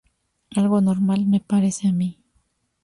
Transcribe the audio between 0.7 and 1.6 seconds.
normal me